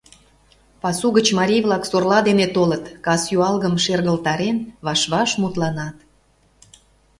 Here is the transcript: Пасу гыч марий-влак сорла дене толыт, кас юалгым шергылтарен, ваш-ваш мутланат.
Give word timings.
Пасу 0.81 1.07
гыч 1.17 1.27
марий-влак 1.39 1.83
сорла 1.89 2.19
дене 2.27 2.47
толыт, 2.55 2.83
кас 3.05 3.21
юалгым 3.37 3.75
шергылтарен, 3.83 4.57
ваш-ваш 4.85 5.31
мутланат. 5.41 5.95